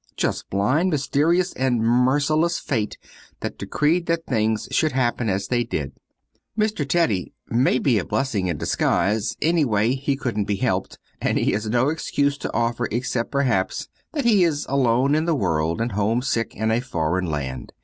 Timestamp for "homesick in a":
15.91-16.79